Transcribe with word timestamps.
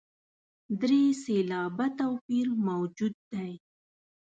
درې 0.81 1.01
سېلابه 1.23 1.87
توپیر 1.99 2.47
موجود 2.67 3.15
دی. 3.31 3.51